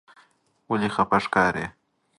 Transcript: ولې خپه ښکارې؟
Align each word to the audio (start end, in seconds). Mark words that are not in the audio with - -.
ولې 0.69 0.89
خپه 0.95 1.17
ښکارې؟ 1.23 1.65